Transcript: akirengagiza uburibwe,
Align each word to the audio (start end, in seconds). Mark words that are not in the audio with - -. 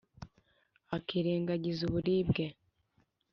akirengagiza 0.95 1.81
uburibwe, 1.85 2.45